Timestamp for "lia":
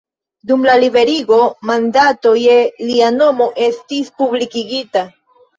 2.87-3.13